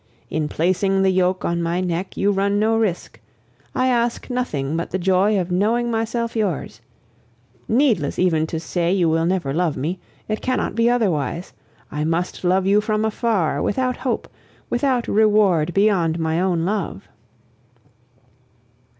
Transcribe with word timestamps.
In 0.31 0.49
placing 0.49 1.03
the 1.03 1.11
yoke 1.11 1.45
on 1.45 1.61
my 1.61 1.79
neck, 1.79 2.17
you 2.17 2.31
run 2.31 2.57
no 2.57 2.75
risk; 2.75 3.19
I 3.75 3.85
ask 3.85 4.31
nothing 4.31 4.75
but 4.75 4.89
the 4.89 4.97
joy 4.97 5.39
of 5.39 5.51
knowing 5.51 5.91
myself 5.91 6.35
yours. 6.35 6.81
Needless 7.67 8.17
even 8.17 8.47
to 8.47 8.59
say 8.59 8.91
you 8.91 9.07
will 9.09 9.27
never 9.27 9.53
love 9.53 9.77
me; 9.77 9.99
it 10.27 10.41
cannot 10.41 10.73
be 10.73 10.89
otherwise. 10.89 11.53
I 11.91 12.03
must 12.03 12.43
love 12.43 12.65
you 12.65 12.81
from 12.81 13.05
afar, 13.05 13.61
without 13.61 13.97
hope, 13.97 14.27
without 14.71 15.07
reward 15.07 15.71
beyond 15.71 16.17
my 16.17 16.39
own 16.41 16.65
love. 16.65 17.07